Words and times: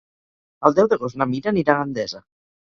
El 0.69 0.77
deu 0.79 0.89
d'agost 0.95 1.21
na 1.23 1.29
Mira 1.35 1.53
anirà 1.55 1.79
a 1.79 1.79
Gandesa. 1.85 2.27